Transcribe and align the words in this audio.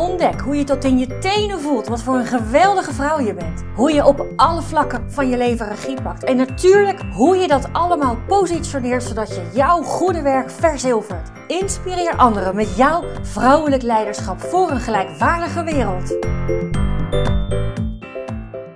Ontdek 0.00 0.40
hoe 0.40 0.56
je 0.56 0.64
tot 0.64 0.84
in 0.84 0.98
je 0.98 1.18
tenen 1.18 1.60
voelt 1.60 1.86
wat 1.86 2.02
voor 2.02 2.14
een 2.14 2.26
geweldige 2.26 2.92
vrouw 2.92 3.20
je 3.20 3.34
bent. 3.34 3.62
Hoe 3.74 3.92
je 3.92 4.06
op 4.06 4.26
alle 4.36 4.62
vlakken 4.62 5.12
van 5.12 5.28
je 5.28 5.36
leven 5.36 5.68
regie 5.68 6.02
pakt. 6.02 6.24
En 6.24 6.36
natuurlijk 6.36 7.00
hoe 7.12 7.36
je 7.36 7.48
dat 7.48 7.72
allemaal 7.72 8.16
positioneert 8.26 9.02
zodat 9.02 9.28
je 9.28 9.50
jouw 9.54 9.82
goede 9.82 10.22
werk 10.22 10.50
verzilvert. 10.50 11.30
Inspireer 11.46 12.16
anderen 12.16 12.56
met 12.56 12.76
jouw 12.76 13.04
vrouwelijk 13.22 13.82
leiderschap 13.82 14.40
voor 14.40 14.70
een 14.70 14.80
gelijkwaardige 14.80 15.64
wereld. 15.64 16.16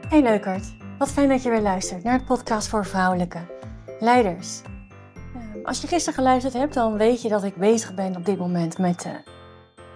Hey 0.09 0.23
leukert, 0.23 0.75
wat 0.99 1.11
fijn 1.11 1.29
dat 1.29 1.43
je 1.43 1.51
weer 1.51 1.63
luistert 1.63 2.05
naar 2.05 2.19
de 2.19 2.25
podcast 2.25 2.69
voor 2.69 2.87
vrouwelijke 2.87 3.41
leiders. 4.01 4.61
Ehm, 5.35 5.65
als 5.65 5.81
je 5.81 5.87
gisteren 5.87 6.15
geluisterd 6.15 6.55
hebt, 6.55 6.75
dan 6.75 6.97
weet 6.97 7.23
je 7.23 7.29
dat 7.29 7.45
ik 7.45 7.57
bezig 7.57 7.95
ben 7.95 8.17
op 8.17 8.25
dit 8.25 8.39
moment 8.39 8.79
met 8.79 9.01
de 9.01 9.34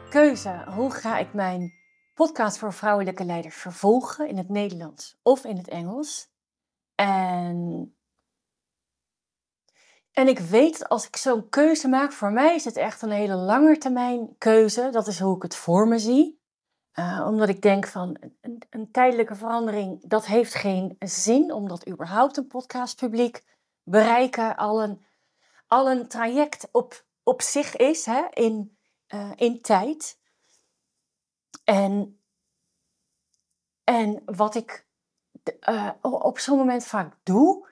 keuze. 0.08 0.64
Hoe 0.74 0.90
ga 0.90 1.18
ik 1.18 1.34
mijn 1.34 1.74
podcast 2.14 2.58
voor 2.58 2.72
vrouwelijke 2.72 3.24
leiders 3.24 3.56
vervolgen 3.56 4.28
in 4.28 4.36
het 4.36 4.48
Nederlands 4.48 5.18
of 5.22 5.44
in 5.44 5.56
het 5.56 5.68
Engels? 5.68 6.30
En 6.94 7.92
en 10.12 10.28
ik 10.28 10.38
weet 10.38 10.88
als 10.88 11.06
ik 11.06 11.16
zo'n 11.16 11.48
keuze 11.48 11.88
maak, 11.88 12.12
voor 12.12 12.32
mij 12.32 12.54
is 12.54 12.64
het 12.64 12.76
echt 12.76 13.02
een 13.02 13.10
hele 13.10 13.34
lange 13.34 13.78
termijn 13.78 14.34
keuze. 14.38 14.88
Dat 14.90 15.06
is 15.06 15.18
hoe 15.20 15.36
ik 15.36 15.42
het 15.42 15.56
voor 15.56 15.88
me 15.88 15.98
zie. 15.98 16.40
Uh, 16.94 17.24
omdat 17.26 17.48
ik 17.48 17.62
denk 17.62 17.86
van 17.86 18.16
een, 18.40 18.62
een, 18.70 18.90
tijdelijke 18.90 19.34
verandering, 19.34 20.08
dat 20.08 20.26
heeft 20.26 20.54
geen 20.54 20.96
zin, 20.98 21.52
omdat 21.52 21.88
überhaupt 21.88 22.36
een 22.36 22.46
podcastpubliek 22.46 23.44
bereiken 23.82 24.56
al 24.56 24.82
een, 24.82 25.04
al 25.66 25.90
een 25.90 26.08
traject 26.08 26.68
op, 26.72 27.04
op 27.22 27.42
zich 27.42 27.76
is 27.76 28.06
hè, 28.06 28.22
in, 28.30 28.77
uh, 29.14 29.30
in 29.36 29.60
tijd. 29.62 30.18
En, 31.64 32.20
en 33.84 34.22
wat 34.24 34.54
ik 34.54 34.86
uh, 35.68 35.90
op 36.00 36.38
zo'n 36.38 36.58
moment 36.58 36.86
vaak 36.86 37.16
doe, 37.22 37.68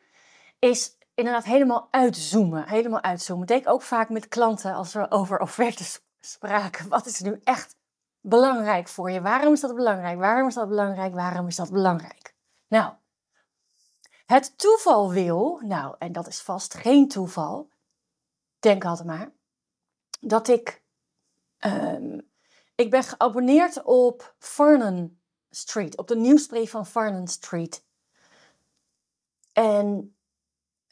is 0.58 0.96
inderdaad 1.14 1.44
helemaal 1.44 1.88
uitzoomen. 1.90 2.68
Helemaal 2.68 3.02
uitzoomen. 3.02 3.48
Ik 3.48 3.68
ook 3.68 3.82
vaak 3.82 4.08
met 4.08 4.28
klanten 4.28 4.74
als 4.74 4.92
we 4.92 5.10
over 5.10 5.40
offertes 5.40 6.00
spraken. 6.20 6.88
Wat 6.88 7.06
is 7.06 7.20
nu 7.20 7.40
echt 7.44 7.76
belangrijk 8.20 8.88
voor 8.88 9.10
je? 9.10 9.20
Waarom 9.20 9.52
is 9.52 9.60
dat 9.60 9.74
belangrijk? 9.74 10.18
Waarom 10.18 10.48
is 10.48 10.54
dat 10.54 10.68
belangrijk? 10.68 11.14
Waarom 11.14 11.46
is 11.46 11.56
dat 11.56 11.70
belangrijk? 11.70 12.34
Nou, 12.68 12.92
het 14.26 14.58
toeval 14.58 15.12
wil, 15.12 15.60
nou, 15.62 15.94
en 15.98 16.12
dat 16.12 16.26
is 16.26 16.40
vast 16.40 16.74
geen 16.74 17.08
toeval, 17.08 17.70
denk 18.58 18.84
altijd 18.84 19.08
maar, 19.08 19.32
dat 20.20 20.48
ik, 20.48 20.82
um, 21.60 22.30
ik 22.74 22.90
ben 22.90 23.02
geabonneerd 23.02 23.82
op 23.82 24.34
Farnan 24.38 25.18
Street, 25.50 25.96
op 25.96 26.08
de 26.08 26.16
nieuwsbrief 26.16 26.70
van 26.70 26.86
Farnan 26.86 27.28
Street. 27.28 27.84
En 29.52 30.16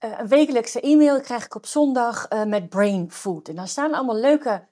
uh, 0.05 0.19
een 0.19 0.29
wekelijkse 0.29 0.81
e-mail 0.81 1.21
krijg 1.21 1.45
ik 1.45 1.55
op 1.55 1.67
zondag 1.67 2.31
uh, 2.31 2.45
met 2.45 2.69
Brain 2.69 3.11
Food. 3.11 3.49
En 3.49 3.55
daar 3.55 3.69
staan 3.69 3.95
allemaal 3.95 4.17
leuke 4.17 4.69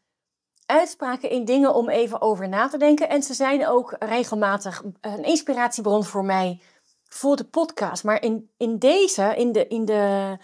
uitspraken 0.67 1.31
in 1.31 1.45
dingen 1.45 1.75
om 1.75 1.89
even 1.89 2.21
over 2.21 2.49
na 2.49 2.69
te 2.69 2.79
denken. 2.79 3.09
En 3.09 3.23
ze 3.23 3.35
zijn 3.35 3.67
ook 3.67 3.97
regelmatig 3.99 4.83
een 5.01 5.25
inspiratiebron 5.25 6.05
voor 6.05 6.25
mij 6.25 6.61
voor 7.09 7.37
de 7.37 7.45
podcast. 7.45 8.05
Maar 8.05 8.23
in, 8.23 8.51
in 8.57 8.79
deze, 8.79 9.35
in 9.37 9.53
de, 9.53 9.67
in 9.67 9.85
de 9.85 10.37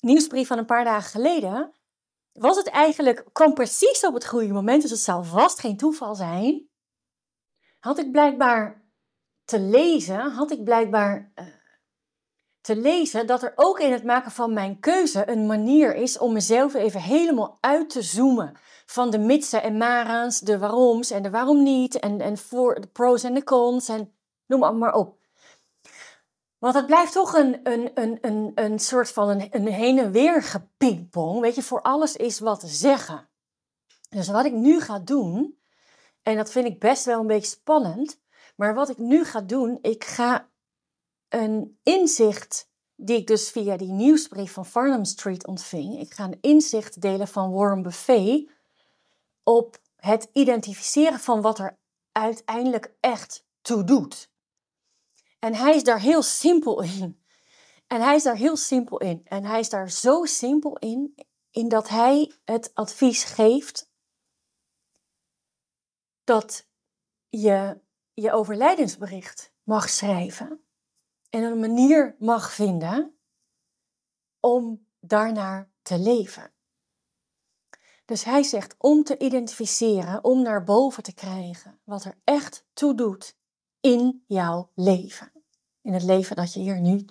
nieuwsbrief 0.00 0.46
van 0.48 0.58
een 0.58 0.66
paar 0.66 0.84
dagen 0.84 1.10
geleden, 1.10 1.72
was 2.38 2.56
het 2.56 2.68
eigenlijk, 2.68 3.24
kwam 3.32 3.54
precies 3.54 4.06
op 4.06 4.14
het 4.14 4.26
goede 4.26 4.52
moment. 4.52 4.82
Dus 4.82 4.90
het 4.90 5.00
zal 5.00 5.24
vast 5.24 5.60
geen 5.60 5.76
toeval 5.76 6.14
zijn. 6.14 6.68
Had 7.78 7.98
ik 7.98 8.10
blijkbaar 8.12 8.86
te 9.44 9.60
lezen, 9.60 10.20
had 10.20 10.50
ik 10.50 10.64
blijkbaar 10.64 11.32
uh, 11.34 11.44
te 12.60 12.76
lezen 12.76 13.26
dat 13.26 13.42
er 13.42 13.52
ook 13.54 13.80
in 13.80 13.92
het 13.92 14.04
maken 14.04 14.30
van 14.30 14.52
mijn 14.52 14.80
keuze 14.80 15.30
een 15.30 15.46
manier 15.46 15.94
is 15.94 16.18
om 16.18 16.32
mezelf 16.32 16.74
even 16.74 17.00
helemaal 17.00 17.58
uit 17.60 17.90
te 17.90 18.02
zoomen. 18.02 18.58
Van 18.86 19.10
de 19.10 19.18
mitsen 19.18 19.62
en 19.62 19.76
mara's, 19.76 20.40
de 20.40 20.58
waaroms 20.58 21.10
en 21.10 21.22
de 21.22 21.30
waarom 21.30 21.62
niet, 21.62 21.98
en, 21.98 22.20
en 22.20 22.38
voor 22.38 22.80
de 22.80 22.86
pros 22.86 23.22
en 23.22 23.34
de 23.34 23.44
cons 23.44 23.88
en 23.88 24.12
noem 24.46 24.78
maar 24.78 24.94
op. 24.94 25.16
Want 26.58 26.74
het 26.74 26.86
blijft 26.86 27.12
toch 27.12 27.34
een, 27.34 27.60
een, 27.62 27.90
een, 27.94 28.18
een, 28.20 28.52
een 28.54 28.78
soort 28.78 29.10
van 29.10 29.28
een, 29.28 29.48
een 29.50 29.66
heen 29.66 29.98
en 29.98 30.12
weer 30.12 30.42
gepingpong. 30.42 31.40
Weet 31.40 31.54
je, 31.54 31.62
voor 31.62 31.82
alles 31.82 32.16
is 32.16 32.38
wat 32.38 32.60
te 32.60 32.66
zeggen. 32.66 33.28
Dus 34.08 34.28
wat 34.28 34.44
ik 34.44 34.52
nu 34.52 34.80
ga 34.80 34.98
doen, 34.98 35.58
en 36.22 36.36
dat 36.36 36.50
vind 36.50 36.66
ik 36.66 36.80
best 36.80 37.04
wel 37.04 37.20
een 37.20 37.26
beetje 37.26 37.50
spannend, 37.50 38.20
maar 38.56 38.74
wat 38.74 38.88
ik 38.88 38.98
nu 38.98 39.24
ga 39.24 39.40
doen, 39.40 39.78
ik 39.82 40.04
ga 40.04 40.48
een 41.28 41.78
inzicht 41.82 42.68
die 42.96 43.16
ik 43.16 43.26
dus 43.26 43.50
via 43.50 43.76
die 43.76 43.92
nieuwsbrief 43.92 44.52
van 44.52 44.66
Farnham 44.66 45.04
Street 45.04 45.46
ontving. 45.46 46.00
Ik 46.00 46.12
ga 46.12 46.24
een 46.24 46.38
inzicht 46.40 47.00
delen 47.00 47.28
van 47.28 47.52
Warren 47.52 47.82
Buffet 47.82 48.50
op 49.42 49.78
het 49.96 50.30
identificeren 50.32 51.20
van 51.20 51.40
wat 51.40 51.58
er 51.58 51.78
uiteindelijk 52.12 52.94
echt 53.00 53.46
toe 53.60 53.84
doet. 53.84 54.30
En 55.38 55.54
hij 55.54 55.74
is 55.74 55.84
daar 55.84 56.00
heel 56.00 56.22
simpel 56.22 56.82
in. 56.82 57.22
En 57.86 58.00
hij 58.00 58.14
is 58.14 58.22
daar 58.22 58.36
heel 58.36 58.56
simpel 58.56 58.98
in. 58.98 59.20
En 59.24 59.44
hij 59.44 59.60
is 59.60 59.68
daar 59.68 59.90
zo 59.90 60.24
simpel 60.24 60.76
in, 60.78 61.14
in 61.50 61.68
dat 61.68 61.88
hij 61.88 62.32
het 62.44 62.74
advies 62.74 63.24
geeft 63.24 63.90
dat 66.24 66.66
je 67.28 67.80
je 68.12 68.32
overlijdensbericht 68.32 69.52
mag 69.62 69.88
schrijven 69.88 70.64
en 71.30 71.42
een 71.42 71.60
manier 71.60 72.16
mag 72.18 72.52
vinden 72.52 73.18
om 74.40 74.86
daarnaar 75.00 75.70
te 75.82 75.98
leven. 75.98 76.52
Dus 78.04 78.24
hij 78.24 78.42
zegt 78.42 78.74
om 78.78 79.04
te 79.04 79.18
identificeren, 79.18 80.24
om 80.24 80.42
naar 80.42 80.64
boven 80.64 81.02
te 81.02 81.14
krijgen 81.14 81.80
wat 81.84 82.04
er 82.04 82.18
echt 82.24 82.66
toe 82.72 82.94
doet 82.94 83.36
in 83.88 84.24
jouw 84.26 84.70
leven. 84.74 85.32
In 85.82 85.92
het 85.92 86.02
leven 86.02 86.36
dat 86.36 86.52
je 86.52 86.60
hier 86.60 86.80
nu 86.80 87.06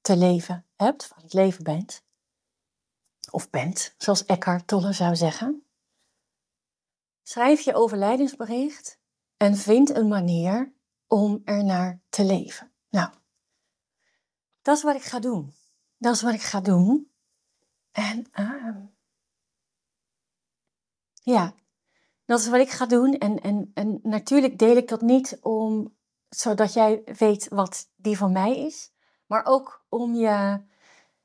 te 0.00 0.16
leven 0.16 0.66
hebt, 0.76 1.06
van 1.06 1.22
het 1.22 1.32
leven 1.32 1.64
bent. 1.64 2.04
Of 3.30 3.50
bent, 3.50 3.94
zoals 3.98 4.24
Eckhart 4.24 4.66
Tolle 4.66 4.92
zou 4.92 5.16
zeggen. 5.16 5.66
Schrijf 7.22 7.60
je 7.60 7.74
overlijdensbericht 7.74 8.98
en 9.36 9.56
vind 9.56 9.90
een 9.90 10.08
manier 10.08 10.72
om 11.06 11.42
er 11.44 11.64
naar 11.64 12.02
te 12.08 12.24
leven. 12.24 12.72
Nou, 12.88 13.12
dat 14.62 14.76
is 14.76 14.82
wat 14.82 14.96
ik 14.96 15.04
ga 15.04 15.18
doen. 15.20 15.54
Dat 15.98 16.14
is 16.14 16.22
wat 16.22 16.34
ik 16.34 16.42
ga 16.42 16.60
doen. 16.60 17.12
En 17.90 18.26
uh, 18.34 18.76
ja, 21.22 21.54
dat 22.24 22.40
is 22.40 22.48
wat 22.48 22.60
ik 22.60 22.70
ga 22.70 22.86
doen. 22.86 23.18
En, 23.18 23.40
en, 23.40 23.70
en 23.74 24.00
natuurlijk 24.02 24.58
deel 24.58 24.76
ik 24.76 24.88
dat 24.88 25.00
niet 25.00 25.38
om, 25.42 25.96
zodat 26.28 26.72
jij 26.72 27.02
weet 27.04 27.48
wat 27.48 27.90
die 27.96 28.16
van 28.16 28.32
mij 28.32 28.58
is. 28.58 28.92
Maar 29.26 29.44
ook 29.44 29.84
om 29.88 30.14
je 30.14 30.60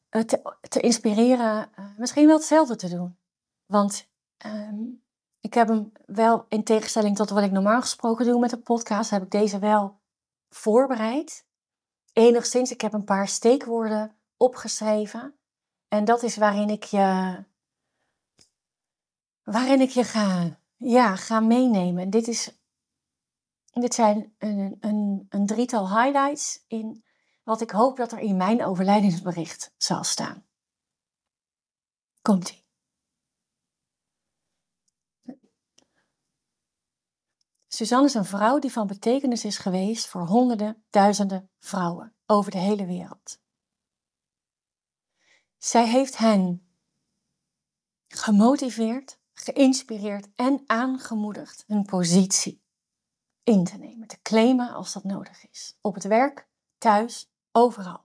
uh, 0.09 0.21
te, 0.21 0.55
te, 0.61 0.79
inspireren, 0.79 1.69
uh, 1.79 1.85
misschien 1.97 2.27
wel 2.27 2.35
hetzelfde 2.37 2.75
te 2.75 2.89
doen. 2.89 3.17
Want 3.65 4.07
um, 4.45 5.03
ik 5.39 5.53
heb 5.53 5.67
hem 5.67 5.91
wel, 6.05 6.45
in 6.49 6.63
tegenstelling 6.63 7.15
tot 7.15 7.29
wat 7.29 7.43
ik 7.43 7.51
normaal 7.51 7.81
gesproken 7.81 8.25
doe 8.25 8.39
met 8.39 8.49
de 8.49 8.59
podcast, 8.59 9.09
heb 9.09 9.23
ik 9.23 9.31
deze 9.31 9.59
wel 9.59 9.99
voorbereid 10.49 11.47
enigszins. 12.13 12.71
Ik 12.71 12.81
heb 12.81 12.93
een 12.93 13.03
paar 13.03 13.27
steekwoorden 13.27 14.15
opgeschreven. 14.37 15.39
En 15.87 16.05
dat 16.05 16.23
is 16.23 16.37
waarin 16.37 16.69
ik 16.69 16.83
je, 16.83 17.43
waarin 19.43 19.81
ik 19.81 19.89
je 19.89 20.03
ga, 20.03 20.58
ja, 20.79 21.15
ga 21.15 21.39
meenemen. 21.39 22.09
Dit, 22.09 22.27
is, 22.27 22.59
dit 23.65 23.93
zijn 23.93 24.35
een, 24.37 24.77
een, 24.79 25.25
een 25.29 25.45
drietal 25.45 25.89
highlights 25.89 26.63
in 26.67 27.03
wat 27.43 27.61
ik 27.61 27.71
hoop 27.71 27.97
dat 27.97 28.11
er 28.11 28.19
in 28.19 28.37
mijn 28.37 28.65
overlijdingsbericht 28.65 29.73
zal 29.77 30.03
staan. 30.03 30.47
Komt-ie. 32.21 32.67
Suzanne 37.67 38.05
is 38.05 38.13
een 38.13 38.25
vrouw 38.25 38.59
die 38.59 38.71
van 38.71 38.87
betekenis 38.87 39.45
is 39.45 39.57
geweest 39.57 40.07
voor 40.07 40.25
honderden, 40.25 40.85
duizenden 40.89 41.51
vrouwen 41.59 42.15
over 42.25 42.51
de 42.51 42.57
hele 42.57 42.85
wereld. 42.85 43.39
Zij 45.57 45.87
heeft 45.87 46.17
hen 46.17 46.73
gemotiveerd, 48.07 49.18
geïnspireerd 49.43 50.27
en 50.35 50.63
aangemoedigd 50.65 51.63
hun 51.67 51.85
positie 51.85 52.61
in 53.43 53.63
te 53.63 53.77
nemen, 53.77 54.07
te 54.07 54.21
claimen 54.21 54.73
als 54.73 54.93
dat 54.93 55.03
nodig 55.03 55.49
is. 55.49 55.77
Op 55.81 55.93
het 55.93 56.03
werk, 56.03 56.47
thuis, 56.77 57.31
overal. 57.51 58.03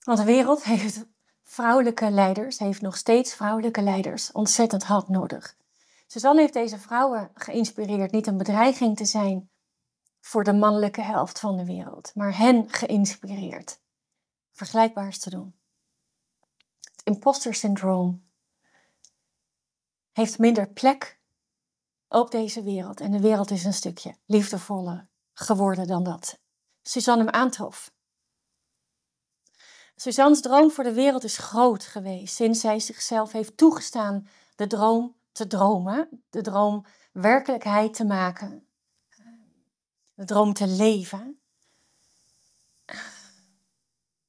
Want 0.00 0.18
de 0.18 0.24
wereld 0.24 0.64
heeft 0.64 1.06
vrouwelijke 1.42 2.10
leiders, 2.10 2.58
heeft 2.58 2.80
nog 2.80 2.96
steeds 2.96 3.34
vrouwelijke 3.34 3.82
leiders 3.82 4.32
ontzettend 4.32 4.84
hard 4.84 5.08
nodig. 5.08 5.56
Suzanne 6.06 6.40
heeft 6.40 6.52
deze 6.52 6.78
vrouwen 6.78 7.30
geïnspireerd 7.34 8.10
niet 8.10 8.26
een 8.26 8.36
bedreiging 8.36 8.96
te 8.96 9.04
zijn 9.04 9.50
voor 10.20 10.44
de 10.44 10.52
mannelijke 10.52 11.02
helft 11.02 11.40
van 11.40 11.56
de 11.56 11.64
wereld, 11.64 12.14
maar 12.14 12.36
hen 12.36 12.70
geïnspireerd 12.70 13.80
vergelijkbaars 14.52 15.18
te 15.18 15.30
doen. 15.30 15.54
Imposter 17.04 17.54
syndroom 17.54 18.24
heeft 20.12 20.38
minder 20.38 20.68
plek 20.68 21.20
op 22.08 22.30
deze 22.30 22.62
wereld 22.62 23.00
en 23.00 23.10
de 23.10 23.20
wereld 23.20 23.50
is 23.50 23.64
een 23.64 23.72
stukje 23.72 24.16
liefdevoller 24.26 25.08
geworden 25.32 25.86
dan 25.86 26.04
dat 26.04 26.38
Suzanne 26.82 27.24
hem 27.24 27.32
aantrof. 27.32 27.92
Suzanne's 29.96 30.40
droom 30.40 30.70
voor 30.70 30.84
de 30.84 30.92
wereld 30.92 31.24
is 31.24 31.38
groot 31.38 31.84
geweest 31.84 32.34
sinds 32.34 32.60
zij 32.60 32.80
zichzelf 32.80 33.32
heeft 33.32 33.56
toegestaan 33.56 34.28
de 34.56 34.66
droom 34.66 35.16
te 35.32 35.46
dromen, 35.46 36.24
de 36.30 36.40
droom 36.40 36.84
werkelijkheid 37.12 37.94
te 37.94 38.04
maken, 38.04 38.68
de 40.14 40.24
droom 40.24 40.52
te 40.52 40.66
leven. 40.66 41.43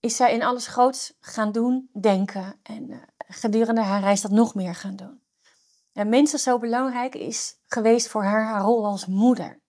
Is 0.06 0.16
zij 0.16 0.34
in 0.34 0.44
alles 0.44 0.68
groots 0.68 1.14
gaan 1.20 1.52
doen, 1.52 1.90
denken 2.02 2.60
en 2.64 2.90
uh, 2.90 3.04
gedurende 3.18 3.82
haar 3.82 4.02
reis 4.02 4.22
dat 4.22 4.32
nog 4.32 4.56
meer 4.56 4.76
gaan 4.76 4.96
doen. 4.96 5.22
En 5.94 6.10
minstens 6.10 6.44
zo 6.44 6.60
belangrijk 6.60 7.16
is 7.16 7.60
geweest 7.68 8.08
voor 8.08 8.24
haar 8.24 8.46
haar 8.46 8.62
rol 8.62 8.86
als 8.86 9.06
moeder. 9.06 9.62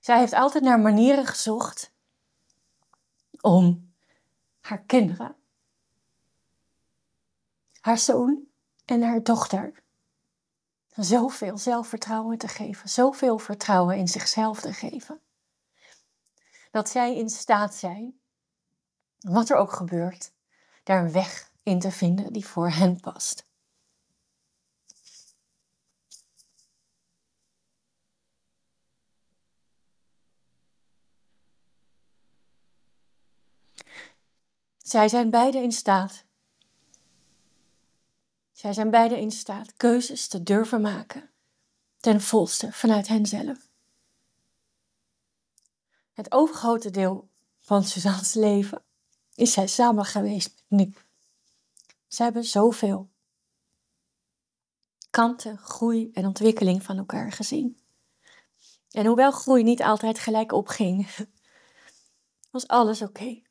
Zij 0.00 0.18
heeft 0.18 0.32
altijd 0.32 0.64
naar 0.64 0.80
manieren 0.80 1.26
gezocht 1.26 1.92
om 3.40 3.92
haar 4.60 4.82
kinderen, 4.82 5.36
haar 7.80 7.98
zoon 7.98 8.46
en 8.84 9.02
haar 9.02 9.22
dochter 9.22 9.82
zoveel 10.94 11.58
zelfvertrouwen 11.58 12.38
te 12.38 12.48
geven, 12.48 12.88
zoveel 12.88 13.38
vertrouwen 13.38 13.96
in 13.96 14.08
zichzelf 14.08 14.60
te 14.60 14.72
geven. 14.72 15.20
Dat 16.70 16.88
zij 16.88 17.16
in 17.16 17.30
staat 17.30 17.74
zijn, 17.74 18.20
wat 19.18 19.50
er 19.50 19.56
ook 19.56 19.72
gebeurt, 19.72 20.32
daar 20.82 21.04
een 21.04 21.12
weg 21.12 21.52
in 21.62 21.78
te 21.78 21.90
vinden 21.90 22.32
die 22.32 22.46
voor 22.46 22.70
hen 22.70 23.00
past. 23.00 23.48
Zij 34.78 35.08
zijn 35.08 35.30
beide 35.30 35.58
in 35.58 35.72
staat. 35.72 36.24
Zij 38.60 38.72
zijn 38.72 38.90
beide 38.90 39.20
in 39.20 39.30
staat 39.30 39.74
keuzes 39.76 40.28
te 40.28 40.42
durven 40.42 40.80
maken, 40.80 41.30
ten 41.96 42.20
volste 42.20 42.72
vanuit 42.72 43.08
henzelf. 43.08 43.68
Het 46.12 46.32
overgrote 46.32 46.90
deel 46.90 47.28
van 47.60 47.84
Suzanne's 47.84 48.34
leven 48.34 48.82
is 49.34 49.52
zij 49.52 49.66
samen 49.66 50.04
geweest 50.04 50.64
met 50.68 50.80
Nick. 50.80 51.06
Ze 52.08 52.22
hebben 52.22 52.44
zoveel 52.44 53.10
kanten, 55.10 55.58
groei 55.58 56.10
en 56.12 56.26
ontwikkeling 56.26 56.82
van 56.82 56.98
elkaar 56.98 57.32
gezien. 57.32 57.80
En 58.90 59.06
hoewel 59.06 59.30
groei 59.30 59.62
niet 59.62 59.82
altijd 59.82 60.18
gelijk 60.18 60.52
opging, 60.52 61.08
was 62.50 62.68
alles 62.68 63.02
oké 63.02 63.42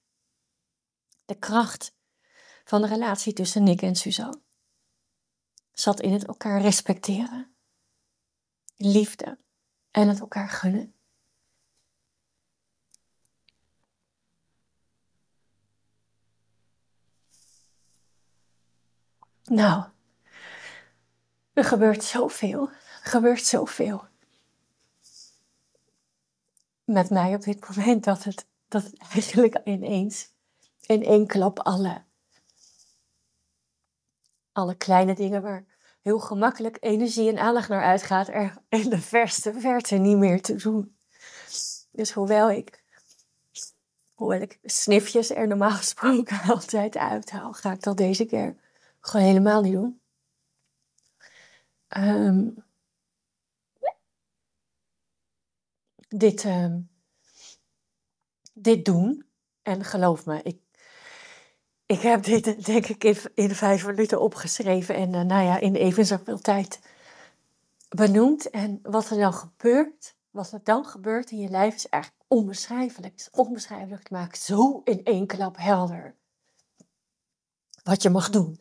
de 1.26 1.36
kracht 1.36 1.94
van 2.64 2.82
de 2.82 2.88
relatie 2.88 3.34
tussen 3.34 3.64
Nick 3.64 3.82
en 3.82 3.96
Suzanne 3.96 4.48
zat 5.80 6.02
in 6.02 6.14
het 6.14 6.26
elkaar 6.26 6.62
respecteren, 6.62 7.56
liefde 8.76 9.38
en 9.92 10.08
het 10.08 10.20
elkaar 10.20 10.50
gunnen. 10.50 10.94
Nou, 19.44 19.84
er 21.54 21.64
gebeurt 21.64 22.04
zoveel. 22.04 22.70
Er 22.70 23.10
gebeurt 23.10 23.46
zoveel. 23.46 24.08
Met 26.84 27.10
mij 27.10 27.36
op 27.36 27.42
dit 27.42 27.70
moment 27.70 28.04
dat 28.04 28.24
het, 28.24 28.48
dat 28.68 28.84
het 28.84 28.98
eigenlijk 28.98 29.62
ineens 29.64 30.34
in 30.86 31.04
één 31.04 31.28
klap 31.28 31.60
alle, 31.60 32.04
alle 34.52 34.76
kleine 34.76 35.16
dingen 35.16 35.42
waar 35.42 35.66
heel 36.02 36.20
gemakkelijk 36.20 36.78
energie 36.80 37.30
en 37.30 37.40
aandacht 37.40 37.70
naar 37.70 37.84
uitgaat, 37.84 38.28
er 38.28 38.58
in 38.70 38.90
de 38.90 39.02
verste 39.02 39.54
verte 39.54 39.96
niet 39.96 40.18
meer 40.18 40.42
te 40.42 40.56
doen. 40.56 40.98
Dus 41.92 42.12
hoewel 42.14 42.52
ik, 42.52 42.84
hoewel 44.14 44.42
ik 44.42 44.60
snifjes 44.64 45.30
er 45.30 45.48
normaal 45.48 45.72
gesproken 45.72 46.42
altijd 46.54 46.98
uithaal, 46.98 47.54
ga 47.54 47.72
ik 47.72 47.84
dat 47.84 47.98
deze 47.98 48.26
keer 48.26 48.56
gewoon 49.00 49.26
helemaal 49.26 49.62
niet 49.62 49.74
doen. 49.74 50.02
Um, 51.98 52.64
dit, 56.08 56.44
um, 56.44 56.90
dit 58.54 58.86
doen. 58.86 59.26
En 59.62 59.84
geloof 59.84 60.26
me, 60.26 60.42
ik 60.42 60.62
ik 61.90 62.02
heb 62.02 62.24
dit 62.24 62.66
denk 62.66 62.88
ik 62.88 63.04
in, 63.04 63.18
in 63.34 63.56
vijf 63.56 63.86
minuten 63.86 64.22
opgeschreven 64.22 64.96
en 64.96 65.14
uh, 65.14 65.22
nou 65.22 65.44
ja, 65.44 65.60
in 65.60 65.76
even 65.76 66.06
zoveel 66.06 66.40
tijd 66.40 66.80
benoemd. 67.90 68.50
En 68.50 68.80
wat 68.84 69.10
er 69.10 69.18
dan 69.18 69.34
gebeurt, 69.34 70.16
wat 70.30 70.52
er 70.52 70.64
dan 70.64 70.86
gebeurt 70.86 71.32
in 71.32 71.40
je 71.40 71.50
lijf 71.50 71.76
is 71.76 71.90
eigenlijk 71.90 72.24
onbeschrijfelijk. 72.28 73.12
Het 73.12 73.22
is 73.22 73.40
onbeschrijfelijk. 73.40 74.00
Het 74.00 74.12
maakt 74.12 74.40
zo 74.40 74.82
in 74.84 75.04
één 75.04 75.28
klap 75.28 75.58
helder 75.58 76.16
wat 77.84 78.02
je 78.02 78.10
mag 78.10 78.30
doen. 78.30 78.60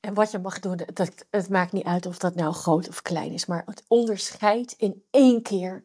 En 0.00 0.14
wat 0.14 0.30
je 0.30 0.38
mag 0.38 0.60
doen, 0.60 0.80
dat, 0.92 1.26
het 1.30 1.48
maakt 1.48 1.72
niet 1.72 1.84
uit 1.84 2.06
of 2.06 2.18
dat 2.18 2.34
nou 2.34 2.52
groot 2.52 2.88
of 2.88 3.02
klein 3.02 3.32
is, 3.32 3.46
maar 3.46 3.62
het 3.66 3.84
onderscheidt 3.88 4.72
in 4.72 5.04
één 5.10 5.42
keer 5.42 5.84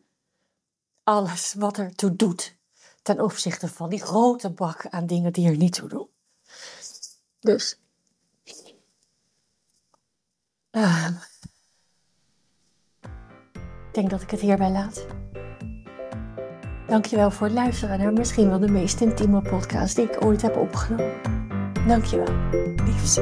alles 1.03 1.53
wat 1.53 1.77
er 1.77 1.95
toe 1.95 2.15
doet 2.15 2.57
ten 3.01 3.21
opzichte 3.21 3.67
van 3.67 3.89
die 3.89 4.01
grote 4.01 4.49
bak 4.49 4.87
aan 4.87 5.05
dingen 5.05 5.33
die 5.33 5.47
er 5.47 5.57
niet 5.57 5.73
toe 5.73 5.89
doen. 5.89 6.15
Dus. 7.47 7.79
Uh, 10.71 11.07
ik 13.01 13.93
denk 13.93 14.09
dat 14.09 14.21
ik 14.21 14.31
het 14.31 14.39
hierbij 14.39 14.71
laat. 14.71 15.05
Dankjewel 16.87 17.31
voor 17.31 17.47
het 17.47 17.55
luisteren 17.55 17.99
naar 17.99 18.13
misschien 18.13 18.49
wel 18.49 18.59
de 18.59 18.71
meest 18.71 19.01
intieme 19.01 19.41
podcast 19.41 19.95
die 19.95 20.05
ik 20.05 20.25
ooit 20.25 20.41
heb 20.41 20.57
opgenomen. 20.57 21.21
Dankjewel. 21.87 22.35
Liefst. 22.85 23.21